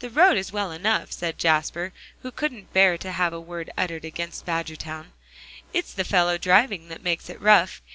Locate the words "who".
2.20-2.30